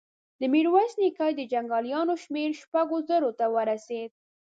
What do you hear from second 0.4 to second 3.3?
ميرويس نيکه د جنګياليو شمېر شپږو زرو